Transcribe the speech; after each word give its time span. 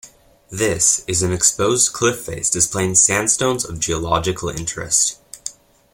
This 0.49 1.03
is 1.07 1.21
an 1.21 1.31
exposed 1.31 1.93
cliff 1.93 2.21
face 2.21 2.49
displaying 2.49 2.95
sandstones 2.95 3.63
of 3.63 3.79
geological 3.79 4.49
interest. 4.49 5.19